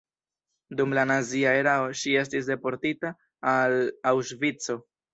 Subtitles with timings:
[0.79, 3.15] Dum la nazia erao ŝi estis deportita
[3.55, 3.79] al
[4.15, 4.85] Aŭŝvico.